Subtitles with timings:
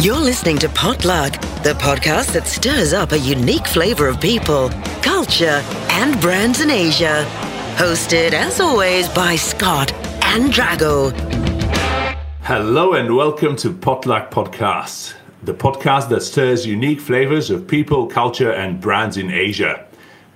[0.00, 1.32] You're listening to Potluck,
[1.64, 4.68] the podcast that stirs up a unique flavor of people,
[5.02, 7.26] culture, and brands in Asia.
[7.74, 9.92] Hosted, as always, by Scott
[10.22, 11.10] and Drago.
[12.42, 18.52] Hello and welcome to Potluck Podcast, the podcast that stirs unique flavors of people, culture,
[18.52, 19.84] and brands in Asia.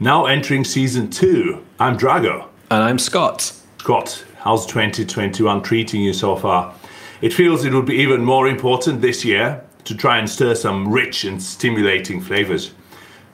[0.01, 2.49] Now entering season two, I'm Drago.
[2.73, 3.53] And I'm Scott.
[3.79, 6.75] Scott, how's 2021 treating you so far?
[7.23, 10.93] It feels it would be even more important this year to try and stir some
[10.93, 12.75] rich and stimulating flavors.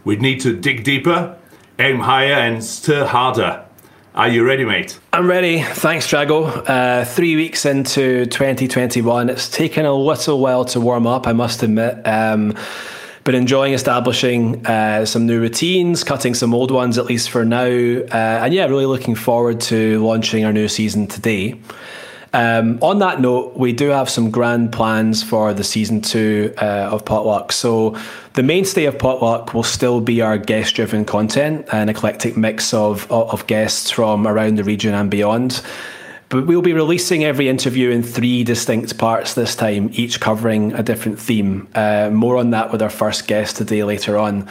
[0.05, 1.39] We'd need to dig deeper,
[1.79, 3.65] aim higher, and stir harder.
[4.15, 5.01] Are you ready, mate?
[5.15, 5.63] I'm ready.
[5.63, 6.69] Thanks, Drago.
[6.69, 9.31] Uh, three weeks into 2021.
[9.31, 12.07] It's taken a little while to warm up, I must admit.
[12.07, 12.55] Um,
[13.25, 17.65] but enjoying establishing uh, some new routines, cutting some old ones, at least for now.
[17.65, 21.59] Uh, and yeah, really looking forward to launching our new season today.
[22.33, 26.91] Um, on that note, we do have some grand plans for the season two uh,
[26.91, 27.53] of Potluck.
[27.53, 27.99] So,
[28.35, 33.11] the mainstay of Potluck will still be our guest driven content, an eclectic mix of,
[33.11, 35.63] of guests from around the region and beyond.
[36.29, 40.83] But we'll be releasing every interview in three distinct parts this time, each covering a
[40.83, 41.67] different theme.
[41.75, 44.47] Uh, more on that with our first guest today later on.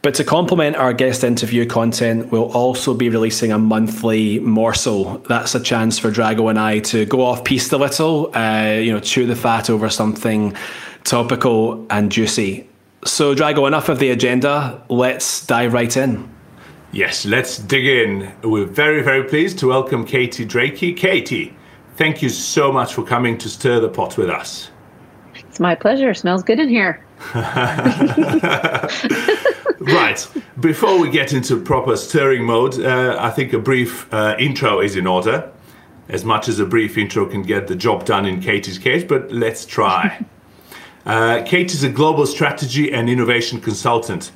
[0.00, 5.18] But to complement our guest interview content, we'll also be releasing a monthly morsel.
[5.28, 8.92] That's a chance for Drago and I to go off piste a little, uh, you
[8.92, 10.54] know, chew the fat over something
[11.02, 12.68] topical and juicy.
[13.04, 14.80] So, Drago, enough of the agenda.
[14.88, 16.28] Let's dive right in.
[16.92, 18.32] Yes, let's dig in.
[18.42, 20.96] We're very, very pleased to welcome Katie Drakey.
[20.96, 21.56] Katie,
[21.96, 24.70] thank you so much for coming to stir the pot with us.
[25.34, 26.14] It's my pleasure.
[26.14, 27.04] Smells good in here.
[29.80, 30.28] right.
[30.60, 34.96] Before we get into proper stirring mode, uh, I think a brief uh, intro is
[34.96, 35.52] in order.
[36.08, 39.30] As much as a brief intro can get the job done in Katie's case, but
[39.30, 40.24] let's try.
[41.06, 44.32] uh, Kate is a global strategy and innovation consultant.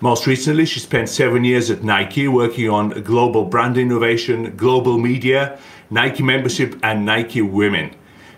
[0.00, 5.60] Most recently, she spent seven years at Nike working on global brand innovation, global media,
[5.90, 7.94] Nike membership, and Nike women.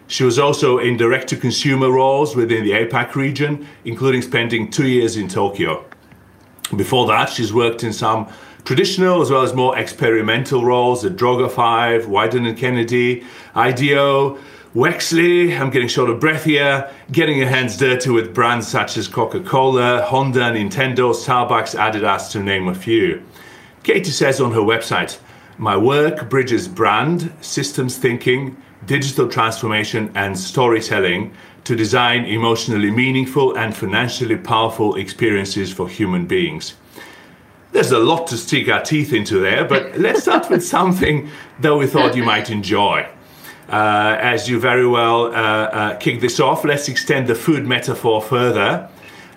[0.07, 4.87] She was also in direct to consumer roles within the APAC region, including spending two
[4.87, 5.87] years in Tokyo.
[6.75, 8.29] Before that, she's worked in some
[8.65, 14.39] traditional as well as more experimental roles at Droga 5, Wieden and Kennedy, IDEO,
[14.75, 19.07] Wexley, I'm getting short of breath here, getting her hands dirty with brands such as
[19.07, 23.23] Coca Cola, Honda, Nintendo, Starbucks, Adidas, to name a few.
[23.85, 25.21] Katie says on her website,
[25.59, 31.33] My work bridges brand, systems thinking, digital transformation, and storytelling
[31.65, 36.75] to design emotionally meaningful and financially powerful experiences for human beings.
[37.73, 41.29] There's a lot to stick our teeth into there, but let's start with something
[41.61, 43.09] that we thought you might enjoy.
[43.69, 48.21] Uh, as you very well uh, uh, kick this off, let's extend the food metaphor
[48.21, 48.89] further.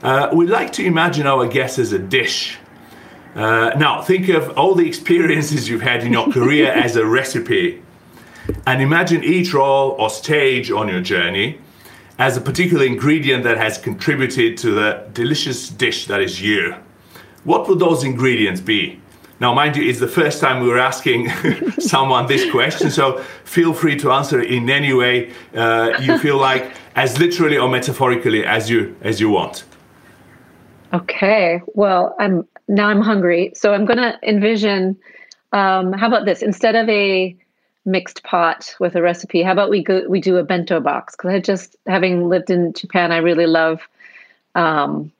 [0.03, 2.57] Uh, we like to imagine our guest as a dish.
[3.35, 7.81] Uh, now, think of all the experiences you've had in your career as a recipe,
[8.65, 11.57] and imagine each role or stage on your journey
[12.17, 16.75] as a particular ingredient that has contributed to the delicious dish that is you.
[17.43, 18.99] What would those ingredients be?
[19.39, 21.29] Now, mind you, it's the first time we were asking
[21.79, 26.71] someone this question, so feel free to answer in any way uh, you feel like,
[26.95, 29.63] as literally or metaphorically as you as you want.
[30.91, 31.61] Okay.
[31.67, 34.97] Well, I'm now I'm hungry, so I'm going to envision.
[35.53, 36.41] Um, how about this?
[36.41, 37.37] Instead of a
[37.87, 39.41] mixed pot with a recipe.
[39.41, 41.15] How about we go we do a bento box?
[41.15, 43.81] Because I just having lived in Japan, I really love
[44.53, 45.11] um,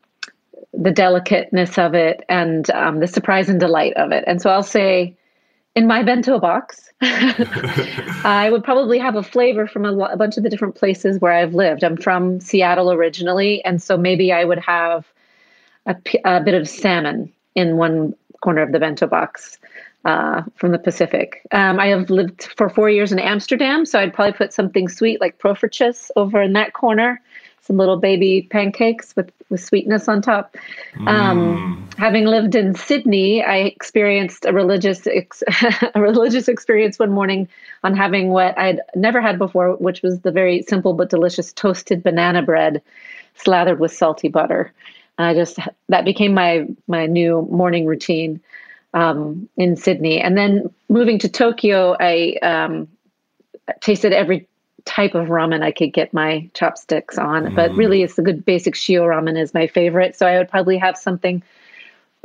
[0.73, 4.23] the delicateness of it and um, the surprise and delight of it.
[4.27, 5.16] And so I'll say,
[5.75, 10.44] in my bento box, I would probably have a flavor from a, a bunch of
[10.44, 11.83] the different places where I've lived.
[11.83, 15.06] I'm from Seattle originally, and so maybe I would have
[15.85, 15.95] a,
[16.25, 19.57] a bit of salmon in one corner of the bento box
[20.05, 21.41] uh, from the Pacific.
[21.51, 25.19] Um, I have lived for four years in Amsterdam, so I'd probably put something sweet
[25.19, 27.21] like poffertjes over in that corner,
[27.61, 30.55] some little baby pancakes with, with sweetness on top.
[31.07, 31.99] Um, mm.
[31.99, 35.44] Having lived in Sydney, I experienced a religious ex-
[35.95, 37.50] a religious experience one morning
[37.83, 42.03] on having what I'd never had before, which was the very simple but delicious toasted
[42.03, 42.81] banana bread
[43.35, 44.71] slathered with salty butter.
[45.17, 45.59] And I just
[45.89, 48.39] that became my my new morning routine
[48.94, 50.19] um, in Sydney.
[50.22, 52.88] And then moving to Tokyo, I um,
[53.81, 54.48] tasted every
[54.86, 57.48] type of ramen I could get my chopsticks on.
[57.48, 57.56] Mm.
[57.56, 60.16] But really, it's the good basic shio ramen is my favorite.
[60.16, 61.44] So I would probably have something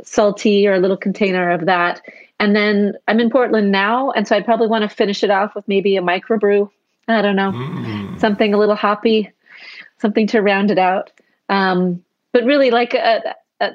[0.01, 2.01] salty or a little container of that.
[2.39, 5.55] And then I'm in Portland now, and so I'd probably want to finish it off
[5.55, 6.69] with maybe a microbrew.
[7.07, 8.19] I don't know, mm.
[8.19, 9.29] something a little hoppy,
[9.99, 11.11] something to round it out.
[11.49, 13.69] Um, but really, like a, uh,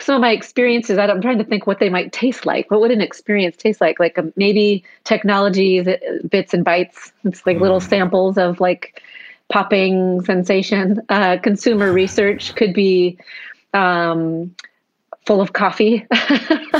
[0.00, 2.70] some of my experiences, I'm trying to think what they might taste like.
[2.70, 4.00] What would an experience taste like?
[4.00, 5.82] Like um, maybe technology
[6.28, 7.12] bits and bytes.
[7.24, 7.60] It's like mm.
[7.60, 9.02] little samples of like
[9.50, 11.00] popping sensation.
[11.08, 13.18] Uh, consumer research could be
[13.74, 14.54] um,
[15.26, 16.06] full of coffee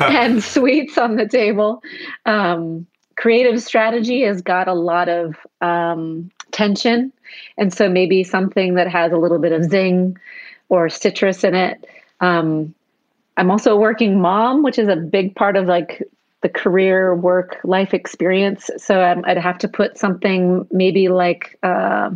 [0.00, 1.82] and sweets on the table.
[2.26, 2.86] Um,
[3.16, 7.12] creative strategy has got a lot of um, tension.
[7.58, 10.18] And so maybe something that has a little bit of zing
[10.68, 11.84] or citrus in it.
[12.20, 12.74] Um,
[13.36, 16.02] I'm also a working mom, which is a big part of like
[16.42, 18.70] the career, work, life experience.
[18.78, 22.10] So um, I'd have to put something maybe like uh,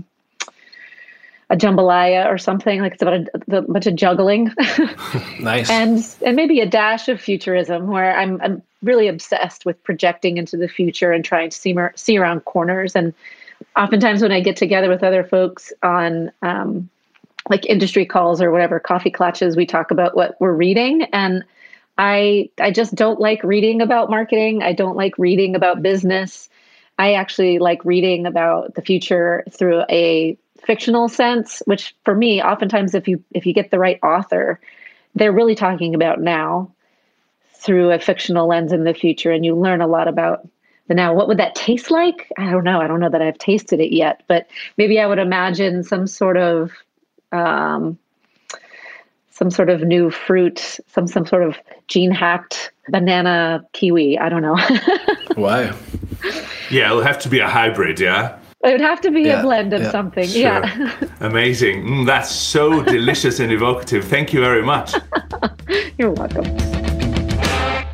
[1.50, 4.50] a jambalaya or something like it's about a, a bunch of juggling.
[5.40, 5.70] nice.
[5.70, 10.56] And and maybe a dash of futurism, where I'm I'm really obsessed with projecting into
[10.56, 12.96] the future and trying to see see around corners.
[12.96, 13.12] And
[13.76, 16.88] oftentimes when I get together with other folks on um,
[17.50, 21.44] like industry calls or whatever coffee clutches, we talk about what we're reading and.
[21.96, 24.64] I I just don't like reading about marketing.
[24.64, 26.48] I don't like reading about business.
[26.98, 32.94] I actually like reading about the future through a fictional sense, which for me, oftentimes
[32.94, 34.60] if you if you get the right author,
[35.14, 36.72] they're really talking about now
[37.54, 40.48] through a fictional lens in the future, and you learn a lot about
[40.88, 41.14] the now.
[41.14, 42.30] What would that taste like?
[42.36, 42.80] I don't know.
[42.80, 46.36] I don't know that I've tasted it yet, but maybe I would imagine some sort
[46.36, 46.72] of
[47.32, 47.98] um,
[49.30, 51.56] some sort of new fruit, some some sort of
[51.88, 54.18] gene hacked banana kiwi.
[54.18, 54.58] I don't know.
[55.36, 55.74] wow.
[56.70, 58.00] Yeah, it'll have to be a hybrid.
[58.00, 58.38] Yeah.
[58.64, 60.26] It would have to be yeah, a blend of yeah, something.
[60.26, 60.40] Sure.
[60.40, 60.94] Yeah.
[61.20, 61.84] Amazing.
[61.84, 64.04] Mm, that's so delicious and evocative.
[64.06, 64.94] Thank you very much.
[65.98, 66.44] You're welcome.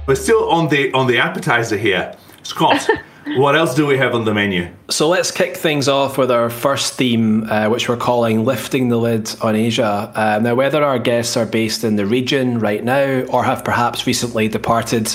[0.07, 2.15] We're still on the on the appetizer here.
[2.43, 2.89] Scott,
[3.37, 4.69] what else do we have on the menu?
[4.89, 8.97] So let's kick things off with our first theme, uh, which we're calling Lifting the
[8.97, 10.13] Lid on Asia.
[10.15, 14.07] Uh, now, whether our guests are based in the region right now or have perhaps
[14.07, 15.15] recently departed,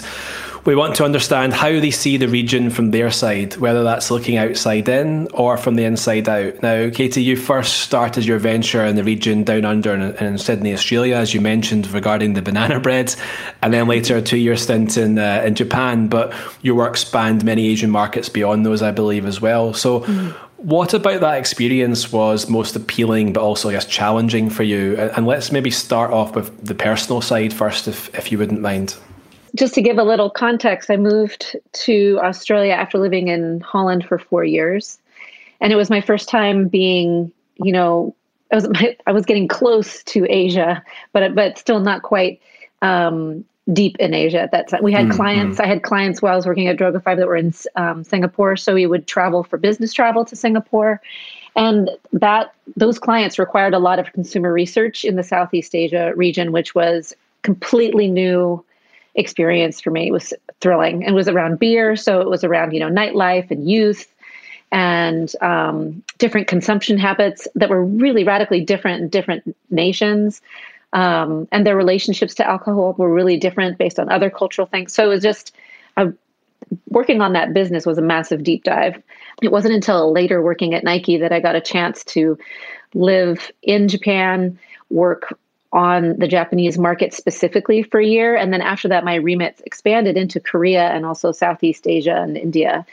[0.65, 4.38] we want to understand how they see the region from their side, whether that's looking
[4.38, 6.62] outside in or from the inside out.
[6.63, 10.73] Now, Katie, you first started your venture in the region down under in, in Sydney,
[10.73, 13.15] Australia, as you mentioned regarding the banana bread,
[13.62, 16.07] and then later a two-year stint in uh, in Japan.
[16.07, 16.33] But
[16.63, 19.73] your work spanned many Asian markets beyond those, I believe, as well.
[19.73, 20.01] So.
[20.01, 20.35] Mm.
[20.57, 24.95] What about that experience was most appealing, but also, I guess, challenging for you?
[24.97, 28.95] And let's maybe start off with the personal side first, if, if you wouldn't mind
[29.56, 34.19] just to give a little context, I moved to Australia after living in Holland for
[34.19, 35.00] four years.
[35.62, 38.16] And it was my first time being, you know,
[38.52, 38.68] I was
[39.07, 42.42] I was getting close to Asia, but but still not quite
[42.81, 44.84] um, deep in Asia at that time.
[44.84, 45.16] We had mm-hmm.
[45.16, 45.60] clients.
[45.60, 48.74] I had clients while I was working at Droga5 that were in um, Singapore, so
[48.74, 51.02] we would travel for business travel to Singapore,
[51.56, 56.52] and that those clients required a lot of consumer research in the Southeast Asia region,
[56.52, 58.63] which was completely new
[59.15, 60.07] experience for me.
[60.07, 61.95] It was thrilling and was around beer.
[61.95, 64.07] So it was around, you know, nightlife and youth
[64.71, 70.41] and um, different consumption habits that were really radically different in different nations.
[70.94, 74.94] Um, and their relationships to alcohol were really different based on other cultural things.
[74.94, 75.56] So it was just
[75.97, 76.11] uh,
[76.89, 79.01] working on that business was a massive deep dive.
[79.41, 82.38] It wasn't until later working at Nike that I got a chance to
[82.94, 84.57] live in Japan,
[84.90, 85.37] work
[85.75, 88.35] on the Japanese market specifically for a year.
[88.35, 92.85] And then after that, my remit expanded into Korea and also Southeast Asia and India.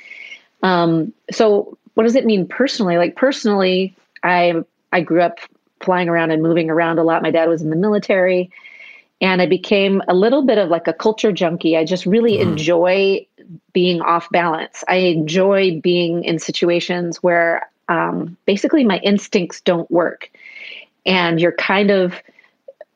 [0.64, 2.96] Um, so, what does it mean personally?
[2.96, 4.54] Like, personally, I,
[4.92, 5.38] I grew up
[5.80, 7.22] flying around and moving around a lot.
[7.22, 8.50] My dad was in the military.
[9.20, 11.76] And I became a little bit of like a culture junkie.
[11.76, 12.42] I just really mm.
[12.42, 13.24] enjoy
[13.72, 14.82] being off balance.
[14.88, 20.30] I enjoy being in situations where um, basically my instincts don't work.
[21.06, 22.14] And you're kind of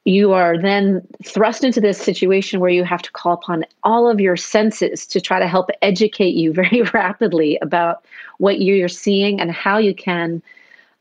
[0.07, 4.21] you are then thrust into this situation where you have to call upon all of
[4.21, 8.05] your senses to try to help educate you very rapidly about
[8.39, 10.41] what you're seeing and how you can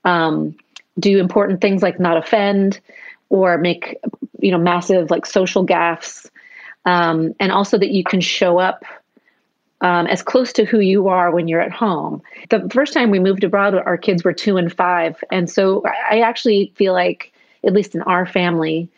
[0.04, 0.56] um,
[1.00, 2.80] do important things like not offend
[3.30, 3.98] or make
[4.40, 6.30] you know massive like social gaffes
[6.86, 8.84] um, and also that you can show up
[9.82, 12.24] um, as close to who you are when you're at home.
[12.50, 15.22] The first time we moved abroad, our kids were two and five.
[15.32, 17.34] And so I actually feel like
[17.66, 18.90] at least in our family,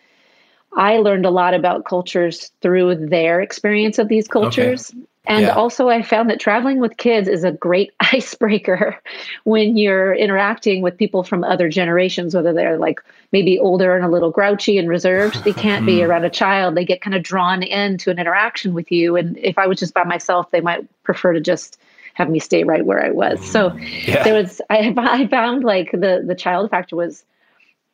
[0.76, 4.92] I learned a lot about cultures through their experience of these cultures.
[4.92, 5.04] Okay.
[5.30, 5.56] And yeah.
[5.56, 8.98] also, I found that traveling with kids is a great icebreaker
[9.44, 13.02] when you're interacting with people from other generations, whether they're like
[13.34, 15.44] maybe older and a little grouchy and reserved.
[15.44, 16.10] They can't be hmm.
[16.10, 16.76] around a child.
[16.76, 19.18] They get kind of drawn into an interaction with you.
[19.18, 21.78] And if I was just by myself, they might prefer to just
[22.14, 23.46] have me stay right where I was.
[23.46, 24.24] So yeah.
[24.24, 27.24] there was I, I found like the the child factor was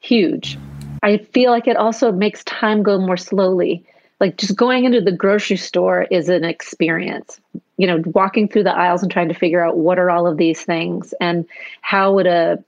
[0.03, 0.57] huge.
[1.01, 3.83] I feel like it also makes time go more slowly.
[4.19, 7.39] Like just going into the grocery store is an experience.
[7.77, 10.38] You know, walking through the aisles and trying to figure out what are all of
[10.38, 11.45] these things and
[11.81, 12.63] how would a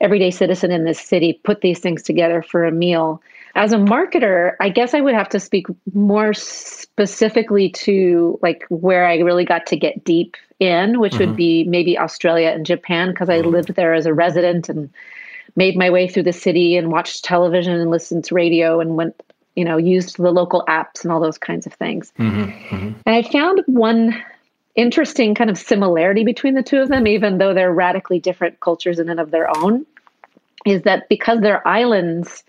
[0.00, 3.20] everyday citizen in this city put these things together for a meal.
[3.56, 9.06] As a marketer, I guess I would have to speak more specifically to like where
[9.06, 11.26] I really got to get deep in, which mm-hmm.
[11.26, 13.50] would be maybe Australia and Japan, because I mm-hmm.
[13.50, 14.90] lived there as a resident and
[15.56, 19.20] made my way through the city and watched television and listened to radio and went,
[19.54, 22.12] you know, used the local apps and all those kinds of things.
[22.18, 22.42] Mm-hmm.
[22.42, 22.92] mm-hmm.
[23.06, 24.22] And I found one
[24.74, 28.98] interesting kind of similarity between the two of them, even though they're radically different cultures
[28.98, 29.86] in and of their own,
[30.66, 32.42] is that because they're islands,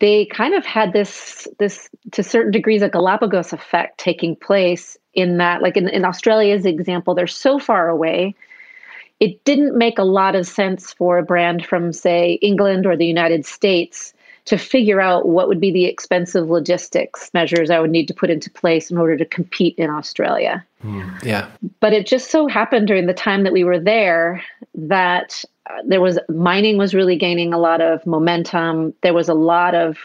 [0.00, 5.38] they kind of had this this to certain degrees a Galapagos effect taking place in
[5.38, 8.34] that, like in, in Australia's example, they're so far away.
[9.20, 13.06] It didn't make a lot of sense for a brand from, say, England or the
[13.06, 14.12] United States
[14.46, 18.28] to figure out what would be the expensive logistics measures I would need to put
[18.30, 20.64] into place in order to compete in Australia.
[20.82, 21.48] Mm, yeah.
[21.80, 24.42] But it just so happened during the time that we were there
[24.74, 28.92] that uh, there was mining was really gaining a lot of momentum.
[29.02, 29.96] There was a lot of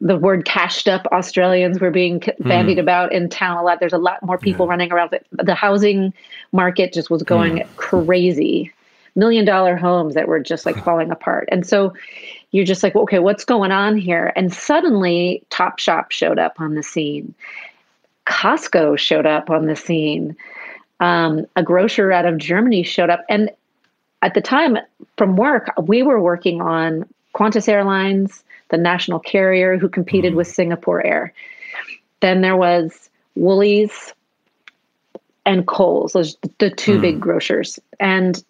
[0.00, 2.82] the word cashed up Australians were being bandied mm.
[2.82, 3.80] about in town a lot.
[3.80, 4.70] There's a lot more people yeah.
[4.70, 5.18] running around.
[5.32, 6.12] The housing
[6.52, 7.76] market just was going mm.
[7.76, 8.72] crazy.
[9.16, 11.48] Million dollar homes that were just like falling apart.
[11.52, 11.94] And so
[12.50, 14.32] you're just like, okay, what's going on here?
[14.36, 17.34] And suddenly Topshop showed up on the scene.
[18.26, 20.36] Costco showed up on the scene.
[21.00, 23.24] Um, a grocer out of Germany showed up.
[23.28, 23.50] And
[24.22, 24.78] at the time
[25.18, 30.38] from work, we were working on Qantas Airlines, the national carrier who competed mm-hmm.
[30.38, 31.32] with Singapore Air.
[32.20, 34.14] Then there was Woolies
[35.44, 37.02] and Coles, those the two mm.
[37.02, 37.78] big grocers.
[38.00, 38.42] And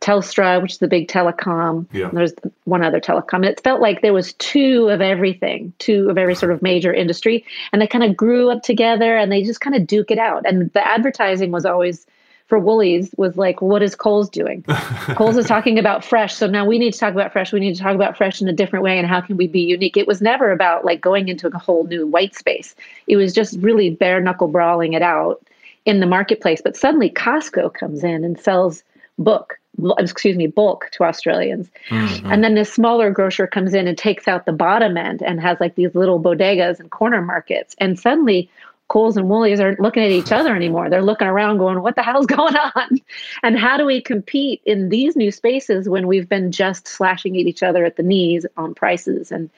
[0.00, 1.86] Telstra, which is the big telecom.
[1.92, 2.10] Yeah.
[2.12, 2.32] There's
[2.64, 3.34] one other telecom.
[3.34, 6.92] And it felt like there was two of everything, two of every sort of major
[6.92, 7.44] industry.
[7.72, 10.44] And they kind of grew up together and they just kind of duke it out.
[10.46, 12.06] And the advertising was always
[12.48, 14.64] for Woolies was like, what is Coles doing?
[15.16, 16.34] Coles is talking about fresh.
[16.34, 17.52] So now we need to talk about fresh.
[17.52, 18.98] We need to talk about fresh in a different way.
[18.98, 19.98] And how can we be unique?
[19.98, 22.74] It was never about like going into a whole new white space.
[23.06, 25.46] It was just really bare knuckle brawling it out
[25.84, 26.62] in the marketplace.
[26.64, 28.82] But suddenly Costco comes in and sells
[29.18, 29.58] book
[29.98, 31.70] excuse me, bulk to Australians.
[31.90, 32.32] Mm-hmm.
[32.32, 35.58] And then this smaller grocer comes in and takes out the bottom end and has
[35.60, 37.76] like these little bodegas and corner markets.
[37.78, 38.50] And suddenly
[38.88, 40.88] Coles and Woolies aren't looking at each other anymore.
[40.88, 43.00] They're looking around going, what the hell's going on?
[43.42, 47.46] And how do we compete in these new spaces when we've been just slashing at
[47.46, 49.50] each other at the knees on prices and,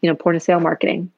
[0.00, 1.10] you know, point of sale marketing?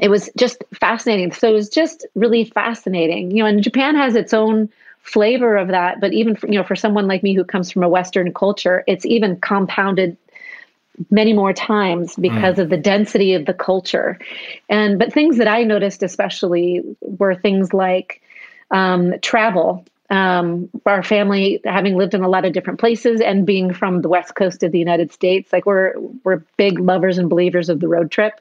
[0.00, 1.32] It was just fascinating.
[1.32, 3.30] So it was just really fascinating.
[3.30, 4.70] You know, and Japan has its own
[5.02, 7.82] flavor of that but even for, you know for someone like me who comes from
[7.82, 10.16] a western culture it's even compounded
[11.10, 12.62] many more times because mm.
[12.62, 14.18] of the density of the culture
[14.68, 18.20] and but things that i noticed especially were things like
[18.70, 23.72] um, travel um, our family having lived in a lot of different places and being
[23.72, 25.94] from the west coast of the united states like we're
[26.24, 28.40] we're big lovers and believers of the road trip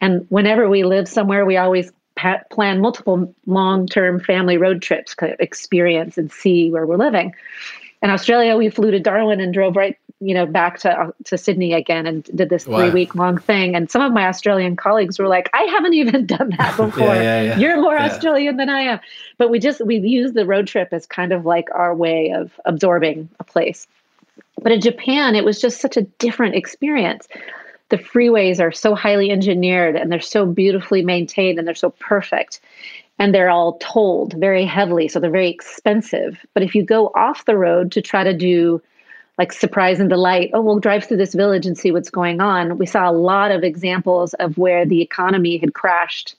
[0.00, 1.92] and whenever we live somewhere we always
[2.50, 7.34] plan multiple long-term family road trips, kind of experience and see where we're living.
[8.02, 11.36] In Australia, we flew to Darwin and drove right, you know, back to uh, to
[11.36, 12.78] Sydney again and did this wow.
[12.78, 13.74] three-week long thing.
[13.74, 17.08] And some of my Australian colleagues were like, "I haven't even done that before.
[17.08, 17.58] yeah, yeah, yeah.
[17.58, 19.00] You're more Australian than I am."
[19.36, 22.52] But we just we use the road trip as kind of like our way of
[22.64, 23.86] absorbing a place.
[24.62, 27.26] But in Japan, it was just such a different experience
[27.92, 32.58] the freeways are so highly engineered and they're so beautifully maintained and they're so perfect
[33.18, 37.44] and they're all tolled very heavily so they're very expensive but if you go off
[37.44, 38.80] the road to try to do
[39.38, 42.78] like surprise and delight oh we'll drive through this village and see what's going on.
[42.78, 46.36] We saw a lot of examples of where the economy had crashed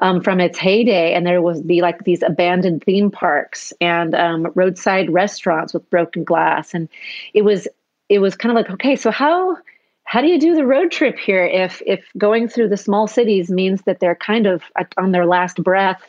[0.00, 4.50] um, from its heyday and there was the like these abandoned theme parks and um,
[4.54, 6.88] roadside restaurants with broken glass and
[7.32, 7.68] it was
[8.08, 9.56] it was kind of like okay so how
[10.04, 13.50] how do you do the road trip here if if going through the small cities
[13.50, 14.62] means that they're kind of
[14.96, 16.02] on their last breath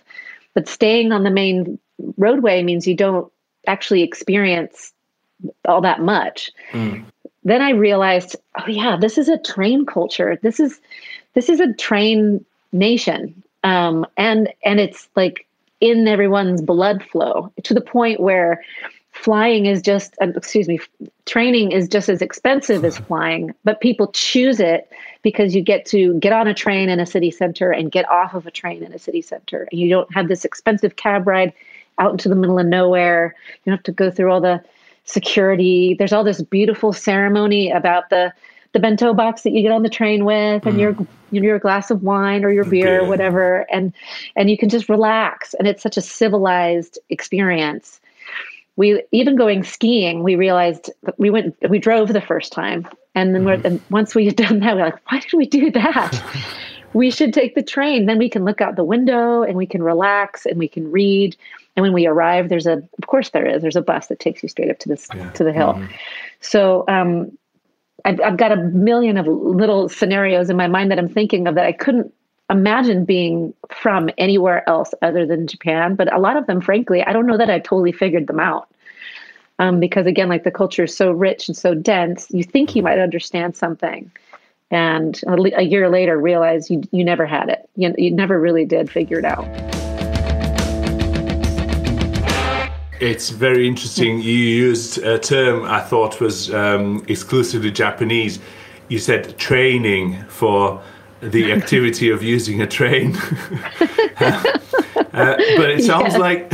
[0.53, 1.77] but staying on the main
[2.17, 3.31] roadway means you don't
[3.67, 4.93] actually experience
[5.67, 7.03] all that much mm.
[7.43, 10.79] then i realized oh yeah this is a train culture this is
[11.33, 15.47] this is a train nation um, and and it's like
[15.81, 18.63] in everyone's blood flow to the point where
[19.11, 20.79] flying is just uh, excuse me
[21.25, 24.89] training is just as expensive as flying but people choose it
[25.21, 28.33] because you get to get on a train in a city center and get off
[28.33, 31.51] of a train in a city center and you don't have this expensive cab ride
[31.97, 33.35] out into the middle of nowhere.
[33.63, 34.63] You don't have to go through all the
[35.05, 35.95] security.
[35.97, 38.33] There's all this beautiful ceremony about the
[38.73, 40.79] the bento box that you get on the train with and mm.
[40.79, 43.65] your your glass of wine or your beer or whatever.
[43.71, 43.93] And
[44.35, 45.53] and you can just relax.
[45.53, 48.01] And it's such a civilized experience.
[48.75, 52.85] We even going skiing we realized we went we drove the first time.
[53.13, 53.63] And then mm.
[53.63, 56.21] and once we had done that we're like why did we do that?
[56.93, 58.05] We should take the train.
[58.05, 61.35] Then we can look out the window and we can relax and we can read
[61.75, 64.43] and when we arrive there's a of course there is there's a bus that takes
[64.43, 65.29] you straight up to this yeah.
[65.31, 65.89] to the hill mm.
[66.41, 67.31] so um
[68.05, 71.55] I've, I've got a million of little scenarios in my mind that I'm thinking of
[71.55, 72.13] that I couldn't
[72.49, 75.95] imagine being from anywhere else other than Japan.
[75.95, 78.67] But a lot of them, frankly, I don't know that I totally figured them out.
[79.57, 82.83] Um, because again, like the culture is so rich and so dense, you think you
[82.83, 84.11] might understand something,
[84.69, 87.69] and a, a year later realize you you never had it.
[87.77, 89.47] You, you never really did figure it out.
[92.99, 94.21] It's very interesting.
[94.21, 98.39] You used a term I thought was um, exclusively Japanese.
[98.87, 100.81] You said training for
[101.21, 103.15] the activity of using a train.
[104.17, 104.43] uh,
[105.11, 106.17] but it sounds yes.
[106.17, 106.47] like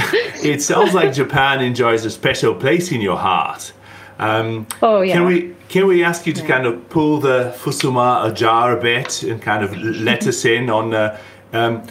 [0.43, 3.74] it sounds like Japan enjoys a special place in your heart.
[4.19, 5.13] Um, oh yeah.
[5.13, 6.48] Can we can we ask you to yeah.
[6.48, 10.93] kind of pull the fusuma ajar a bit and kind of let us in on
[10.93, 11.19] uh,
[11.53, 11.83] um,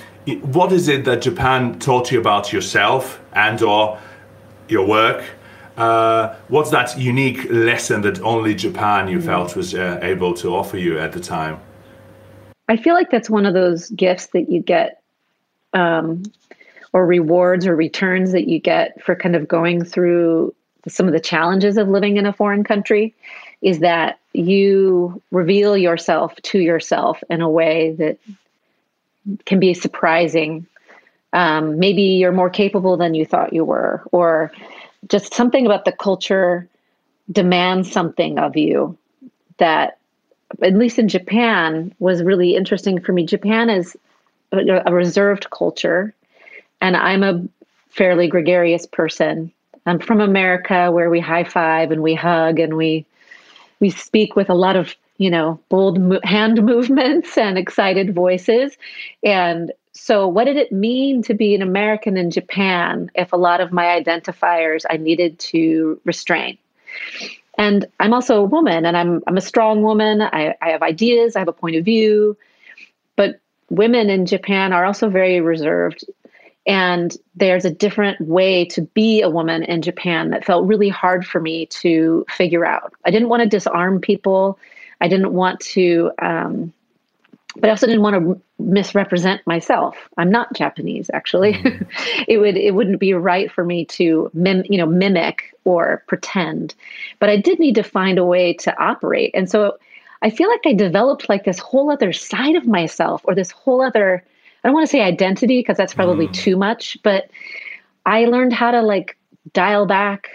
[0.42, 3.98] what is it that Japan taught you about yourself and or
[4.70, 5.24] your work.
[5.76, 9.26] Uh, what's that unique lesson that only Japan you mm-hmm.
[9.26, 11.58] felt was uh, able to offer you at the time?
[12.68, 15.02] I feel like that's one of those gifts that you get,
[15.72, 16.22] um,
[16.92, 20.54] or rewards or returns that you get for kind of going through
[20.88, 23.14] some of the challenges of living in a foreign country
[23.62, 28.18] is that you reveal yourself to yourself in a way that
[29.44, 30.66] can be surprising
[31.32, 34.52] um, maybe you're more capable than you thought you were, or
[35.08, 36.68] just something about the culture
[37.30, 38.96] demands something of you
[39.58, 39.98] that,
[40.62, 43.24] at least in Japan, was really interesting for me.
[43.24, 43.96] Japan is
[44.52, 46.12] a, reserved culture,
[46.80, 47.46] and I'm a
[47.90, 49.52] fairly gregarious person.
[49.86, 53.06] I'm from America, where we high five and we hug and we
[53.78, 58.76] we speak with a lot of you know bold mo- hand movements and excited voices
[59.22, 63.60] and so, what did it mean to be an American in Japan if a lot
[63.60, 66.58] of my identifiers I needed to restrain?
[67.58, 70.22] And I'm also a woman and I'm, I'm a strong woman.
[70.22, 72.36] I, I have ideas, I have a point of view.
[73.16, 76.04] But women in Japan are also very reserved.
[76.66, 81.26] And there's a different way to be a woman in Japan that felt really hard
[81.26, 82.94] for me to figure out.
[83.04, 84.58] I didn't want to disarm people.
[85.00, 86.72] I didn't want to um,
[87.60, 89.96] but I also didn't want to misrepresent myself.
[90.16, 91.54] I'm not Japanese, actually.
[91.54, 91.86] Mm.
[92.28, 96.74] it would it wouldn't be right for me to mim, you know mimic or pretend.
[97.18, 99.78] But I did need to find a way to operate, and so
[100.22, 103.82] I feel like I developed like this whole other side of myself, or this whole
[103.82, 104.24] other.
[104.62, 106.34] I don't want to say identity because that's probably mm.
[106.34, 107.30] too much, but
[108.04, 109.16] I learned how to like
[109.52, 110.28] dial back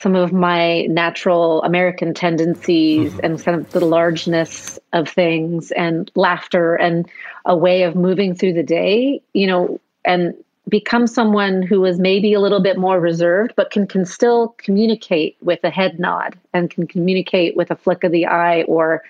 [0.00, 3.24] some of my natural American tendencies mm-hmm.
[3.24, 7.08] and kind of the largeness of things and laughter and
[7.44, 10.34] a way of moving through the day, you know, and
[10.68, 15.36] become someone who is maybe a little bit more reserved, but can, can still communicate
[15.42, 19.02] with a head nod and can communicate with a flick of the eye or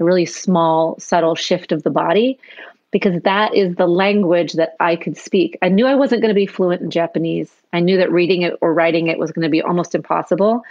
[0.00, 2.38] a really small, subtle shift of the body
[2.92, 5.58] because that is the language that I could speak.
[5.62, 7.50] I knew I wasn't going to be fluent in Japanese.
[7.72, 10.62] I knew that reading it or writing it was going to be almost impossible.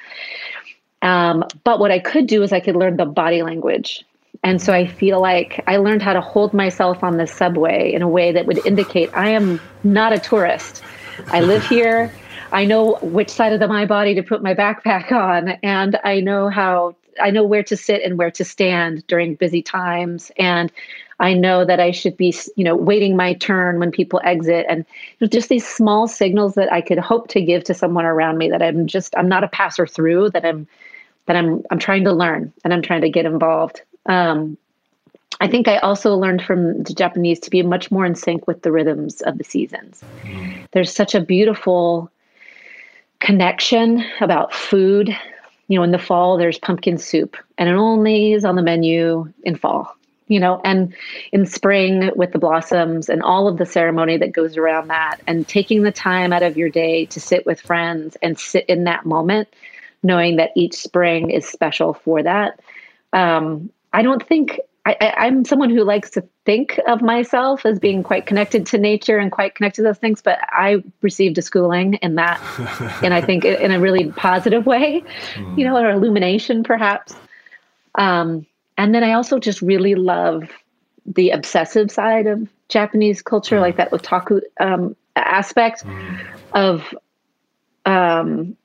[1.02, 4.06] Um, but what I could do is I could learn the body language.
[4.44, 8.04] And so I feel like I learned how to hold myself on the subway in
[8.04, 10.84] a way that would indicate I am not a tourist.
[11.28, 12.12] I live here.
[12.52, 16.20] I know which side of the, my body to put my backpack on, and I
[16.20, 20.32] know how I know where to sit and where to stand during busy times.
[20.38, 20.72] And
[21.20, 24.86] I know that I should be, you know, waiting my turn when people exit, and
[25.30, 28.62] just these small signals that I could hope to give to someone around me that
[28.62, 30.68] I'm just I'm not a passer through that I'm
[31.28, 33.82] that I'm I'm trying to learn and I'm trying to get involved.
[34.08, 34.58] Um,
[35.40, 38.64] I think I also learned from the Japanese to be much more in sync with
[38.64, 40.04] the rhythms of the seasons.
[40.24, 40.68] Mm.
[40.72, 42.12] There's such a beautiful
[43.20, 45.16] connection about food.
[45.72, 49.32] You know, in the fall, there's pumpkin soup, and it only is on the menu
[49.44, 49.96] in fall
[50.28, 50.94] you know, and
[51.34, 55.46] in spring with the blossoms and all of the ceremony that goes around that, and
[55.46, 59.06] taking the time out of your day to sit with friends and sit in that
[59.06, 59.50] moment,
[60.04, 62.62] knowing that each spring is special for that.
[63.12, 68.02] Um, I don't think I, am someone who likes to think of myself as being
[68.02, 71.96] quite connected to nature and quite connected to those things, but I received a schooling
[71.96, 72.42] in that,
[73.04, 75.04] and I think in a really positive way,
[75.36, 75.58] mm.
[75.58, 77.14] you know, or illumination perhaps.
[77.96, 80.50] Um, and then I also just really love
[81.06, 83.62] the obsessive side of Japanese culture, mm.
[83.62, 86.20] like that otaku um, aspect mm.
[86.54, 86.96] of
[87.86, 88.58] um,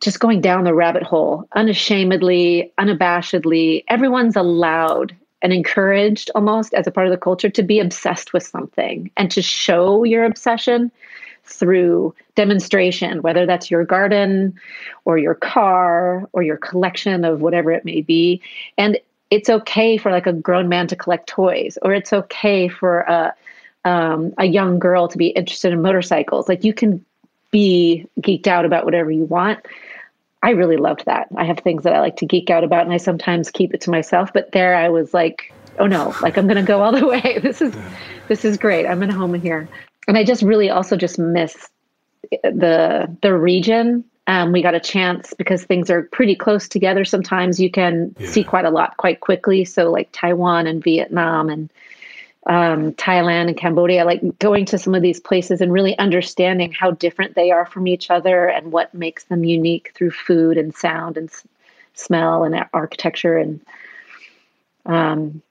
[0.00, 3.84] just going down the rabbit hole unashamedly, unabashedly.
[3.86, 8.46] Everyone's allowed and encouraged almost as a part of the culture to be obsessed with
[8.46, 10.90] something and to show your obsession
[11.44, 14.54] through demonstration, whether that's your garden
[15.04, 18.40] or your car or your collection of whatever it may be.
[18.78, 18.98] And
[19.30, 23.34] it's okay for like a grown man to collect toys, or it's okay for a
[23.84, 26.48] um, a young girl to be interested in motorcycles.
[26.48, 27.04] Like you can
[27.50, 29.64] be geeked out about whatever you want.
[30.42, 31.28] I really loved that.
[31.36, 33.80] I have things that I like to geek out about, and I sometimes keep it
[33.82, 34.32] to myself.
[34.32, 36.14] But there, I was like, "Oh no!
[36.22, 37.38] Like I'm going to go all the way.
[37.42, 37.74] This is
[38.28, 38.86] this is great.
[38.86, 39.68] I'm at home here."
[40.08, 41.68] And I just really also just miss
[42.42, 44.04] the the region.
[44.26, 47.04] Um, we got a chance because things are pretty close together.
[47.04, 48.28] Sometimes you can yeah.
[48.28, 49.64] see quite a lot quite quickly.
[49.64, 51.70] So like Taiwan and Vietnam and
[52.46, 56.92] um, Thailand and Cambodia, like going to some of these places and really understanding how
[56.92, 61.16] different they are from each other and what makes them unique through food and sound
[61.16, 61.46] and s-
[61.94, 63.60] smell and architecture and
[64.86, 65.42] um,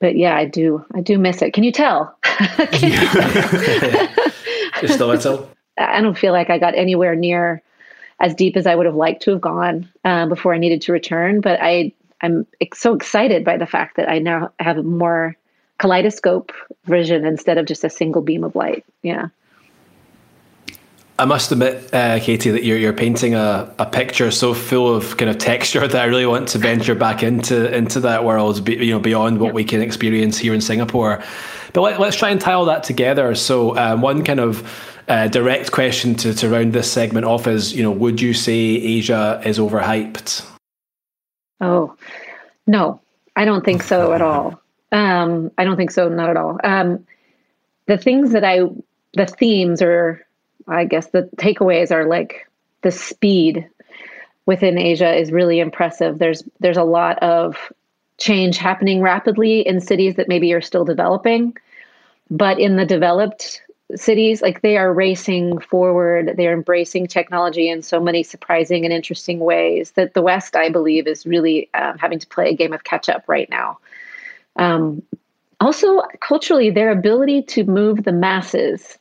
[0.00, 1.52] but yeah, I do I do miss it.
[1.52, 2.16] Can you tell?
[2.22, 4.08] Can you
[4.80, 5.48] Just little.
[5.78, 7.62] I don't feel like I got anywhere near
[8.20, 10.92] as deep as I would have liked to have gone uh, before I needed to
[10.92, 11.40] return.
[11.40, 15.36] But I I'm so excited by the fact that I now have more
[15.78, 16.52] kaleidoscope
[16.84, 18.84] vision instead of just a single beam of light.
[19.02, 19.28] Yeah.
[21.16, 25.16] I must admit, uh, Katie, that you're you're painting a, a picture so full of
[25.16, 28.90] kind of texture that I really want to venture back into into that world, you
[28.90, 31.22] know, beyond what we can experience here in Singapore.
[31.72, 33.34] But let, us try and tie all that together.
[33.34, 34.68] So, um, one kind of
[35.08, 38.52] uh, direct question to, to round this segment off is, you know, would you say
[38.52, 40.48] Asia is overhyped?
[41.60, 41.96] Oh,
[42.66, 43.00] no,
[43.36, 44.60] I don't think so at all.
[44.94, 46.58] Um, I don't think so, not at all.
[46.62, 47.04] Um,
[47.86, 48.60] the things that I,
[49.14, 50.24] the themes or
[50.68, 52.48] I guess the takeaways are like
[52.82, 53.68] the speed
[54.46, 56.18] within Asia is really impressive.
[56.18, 57.56] There's there's a lot of
[58.18, 61.56] change happening rapidly in cities that maybe are still developing,
[62.30, 63.62] but in the developed
[63.96, 66.34] cities, like they are racing forward.
[66.36, 71.08] They're embracing technology in so many surprising and interesting ways that the West, I believe,
[71.08, 73.78] is really uh, having to play a game of catch up right now.
[74.56, 75.02] Um,
[75.60, 78.98] also, culturally, their ability to move the masses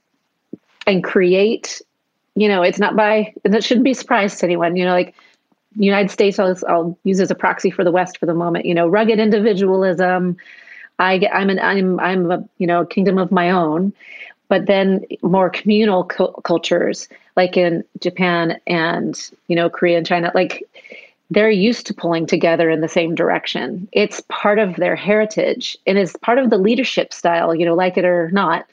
[0.87, 1.81] and create,
[2.35, 4.91] you know, it's not by, and that shouldn't be a surprise to anyone, you know,
[4.91, 5.15] like
[5.75, 8.73] United States, I'll, I'll use as a proxy for the West for the moment, you
[8.73, 10.37] know, rugged individualism.
[10.99, 13.93] I get, I'm an, I'm, I'm a, you know, kingdom of my own,
[14.47, 20.31] but then more communal cu- cultures like in Japan and, you know, Korea and China,
[20.35, 20.63] like
[21.33, 23.87] they're used to pulling together in the same direction.
[23.91, 27.97] It's part of their heritage and it's part of the leadership style, you know, like
[27.97, 28.67] it or not.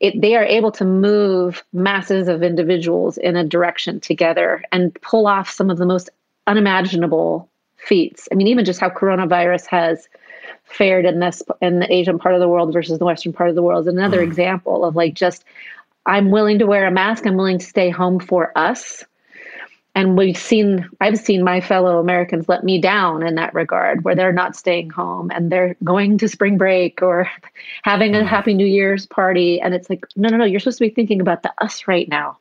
[0.00, 5.26] It, they are able to move masses of individuals in a direction together and pull
[5.26, 6.10] off some of the most
[6.46, 8.28] unimaginable feats.
[8.30, 10.08] I mean, even just how coronavirus has
[10.64, 13.54] fared in this in the Asian part of the world versus the Western part of
[13.54, 14.24] the world is another mm.
[14.24, 15.44] example of like just
[16.04, 17.26] I'm willing to wear a mask.
[17.26, 19.04] I'm willing to stay home for us
[19.94, 24.14] and we've seen i've seen my fellow americans let me down in that regard where
[24.14, 27.28] they're not staying home and they're going to spring break or
[27.82, 28.26] having a mm-hmm.
[28.26, 29.60] happy new year's party.
[29.60, 32.08] And it's like no no no you're supposed to be thinking about the us right
[32.08, 32.38] now.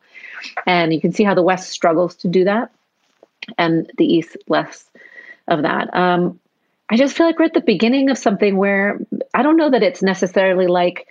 [0.66, 2.72] And you can see how the west struggles to do that
[3.58, 4.86] and the east less
[5.48, 5.94] of that.
[5.96, 6.40] Um,
[6.90, 9.00] i just feel like we're at the beginning of something where
[9.34, 11.08] i don't know that it's necessarily like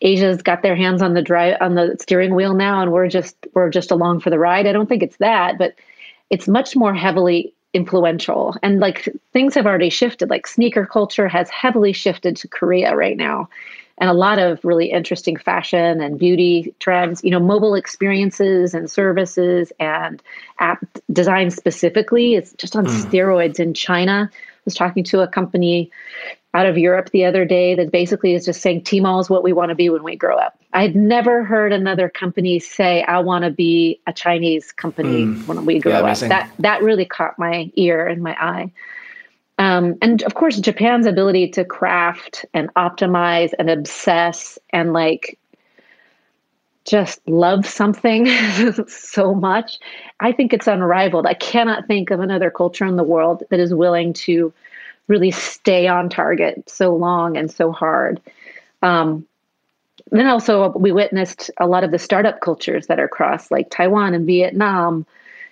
[0.00, 3.36] Asia's got their hands on the drive on the steering wheel now, and we're just
[3.54, 4.66] we're just along for the ride.
[4.66, 5.74] I don't think it's that, but
[6.30, 8.56] it's much more heavily influential.
[8.62, 10.30] And like things have already shifted.
[10.30, 13.48] Like sneaker culture has heavily shifted to Korea right now,
[13.98, 17.22] and a lot of really interesting fashion and beauty trends.
[17.22, 20.22] You know, mobile experiences and services and
[20.58, 23.02] app design specifically is just on mm.
[23.02, 24.30] steroids in China.
[24.32, 25.90] I was talking to a company
[26.54, 29.52] out of Europe the other day that basically is just saying Tmall is what we
[29.52, 30.56] want to be when we grow up.
[30.72, 35.46] I had never heard another company say, I want to be a Chinese company mm.
[35.48, 36.18] when we grow yeah, up.
[36.18, 38.72] That that really caught my ear and my eye.
[39.58, 45.38] Um, and of course, Japan's ability to craft and optimize and obsess and like
[46.84, 48.26] just love something
[48.88, 49.78] so much.
[50.20, 51.26] I think it's unrivaled.
[51.26, 54.52] I cannot think of another culture in the world that is willing to
[55.08, 58.20] really stay on target so long and so hard.
[58.82, 59.26] Um,
[60.10, 64.14] then also we witnessed a lot of the startup cultures that are across, like Taiwan
[64.14, 65.06] and Vietnam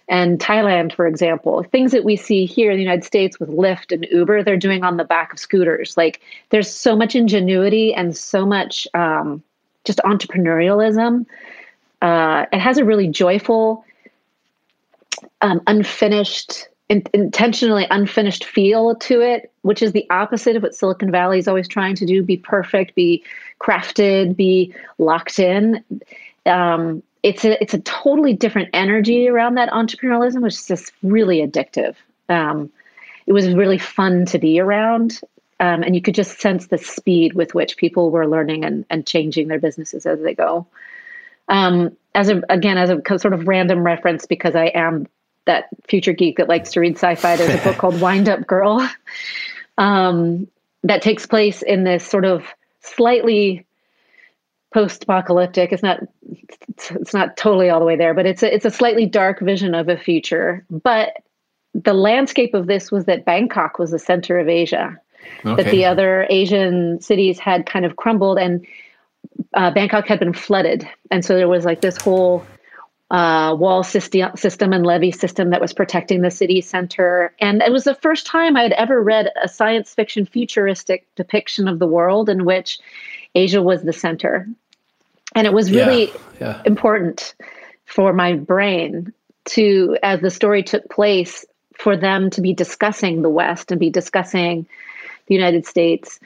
[0.08, 1.62] and Thailand, for example.
[1.62, 4.84] Things that we see here in the United States with Lyft and Uber, they're doing
[4.84, 5.96] on the back of scooters.
[5.96, 9.42] Like there's so much ingenuity and so much um,
[9.84, 11.26] just entrepreneurialism.
[12.02, 13.84] Uh, it has a really joyful,
[15.40, 21.10] um, unfinished in, intentionally unfinished feel to it, which is the opposite of what Silicon
[21.10, 23.24] Valley is always trying to do: be perfect, be
[23.60, 25.84] crafted, be locked in.
[26.46, 31.38] Um, it's a it's a totally different energy around that entrepreneurialism, which is just really
[31.38, 31.94] addictive.
[32.28, 32.70] Um,
[33.26, 35.20] it was really fun to be around,
[35.60, 39.06] um, and you could just sense the speed with which people were learning and, and
[39.06, 40.66] changing their businesses as they go.
[41.48, 45.06] Um, as a again as a sort of random reference because I am
[45.46, 47.36] that future geek that likes to read sci-fi.
[47.36, 48.88] There's a book called Wind Up Girl
[49.78, 50.46] um,
[50.82, 52.44] that takes place in this sort of
[52.80, 53.66] slightly
[54.72, 55.72] post-apocalyptic.
[55.72, 56.00] It's not
[56.78, 59.74] it's not totally all the way there, but it's a, it's a slightly dark vision
[59.74, 60.64] of a future.
[60.70, 61.16] But
[61.74, 64.98] the landscape of this was that Bangkok was the center of Asia.
[65.44, 65.62] Okay.
[65.62, 68.66] That the other Asian cities had kind of crumbled, and
[69.54, 72.44] uh, Bangkok had been flooded, and so there was like this whole
[73.12, 77.34] uh, wall system, system and levee system that was protecting the city center.
[77.38, 81.68] And it was the first time I had ever read a science fiction futuristic depiction
[81.68, 82.78] of the world in which
[83.34, 84.48] Asia was the center.
[85.34, 86.62] And it was really yeah, yeah.
[86.64, 87.34] important
[87.84, 89.12] for my brain
[89.44, 91.44] to, as the story took place,
[91.76, 94.66] for them to be discussing the West and be discussing
[95.26, 96.18] the United States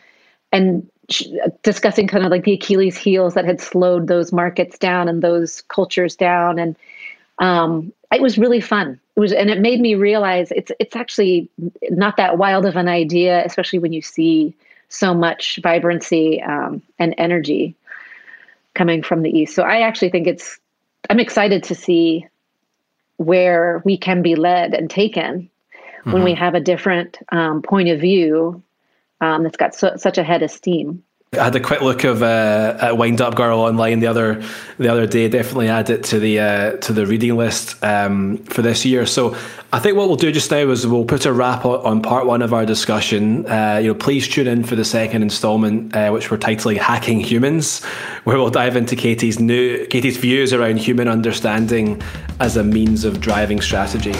[0.52, 0.88] and
[1.62, 5.62] discussing kind of like the Achilles heels that had slowed those markets down and those
[5.62, 6.58] cultures down.
[6.58, 6.76] And
[7.38, 8.98] um, it was really fun.
[9.16, 11.48] It was, and it made me realize it's it's actually
[11.90, 14.54] not that wild of an idea, especially when you see
[14.88, 17.74] so much vibrancy um, and energy
[18.74, 19.54] coming from the east.
[19.54, 20.58] So I actually think it's.
[21.08, 22.26] I'm excited to see
[23.16, 26.12] where we can be led and taken mm-hmm.
[26.12, 26.44] when we mm-hmm.
[26.44, 28.62] have a different um, point of view
[29.20, 31.02] um, that's got such a head of steam.
[31.32, 34.42] I had a quick look of uh, at Wind Up Girl online the other
[34.78, 35.28] the other day.
[35.28, 39.06] Definitely add it to the uh, to the reading list um, for this year.
[39.06, 39.36] So
[39.72, 42.42] I think what we'll do just now is we'll put a wrap on part one
[42.42, 43.44] of our discussion.
[43.46, 47.20] Uh, you know, please tune in for the second instalment, uh, which we're titling "Hacking
[47.20, 47.84] Humans,"
[48.24, 52.00] where we'll dive into Katie's new Katie's views around human understanding
[52.38, 54.14] as a means of driving strategy.